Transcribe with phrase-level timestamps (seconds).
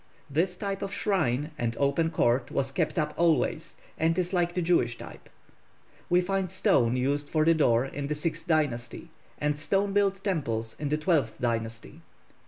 [0.31, 4.61] This type of shrine and open court was kept up always, and is like the
[4.63, 5.29] Jewish type.
[6.09, 10.75] We find stone used for the doors in the sixth dynasty, and stone built temples
[10.79, 12.01] in the twelfth dynasty.